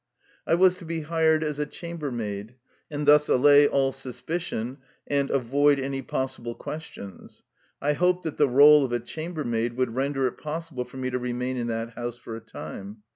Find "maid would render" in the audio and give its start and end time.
9.43-10.25